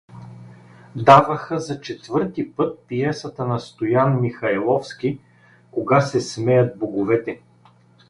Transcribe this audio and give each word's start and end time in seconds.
Даваха 0.95 1.59
за 1.59 1.81
четвърти 1.81 2.51
път 2.51 2.79
пиесата 2.87 3.45
на 3.45 3.59
Ст.Михайловски 3.59 5.19
„Кога 5.71 6.01
се 6.01 6.21
смеят 6.21 6.79
боговете“. 6.79 7.41